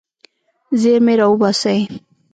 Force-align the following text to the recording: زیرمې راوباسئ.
زیرمې 0.79 1.13
راوباسئ. 1.19 1.79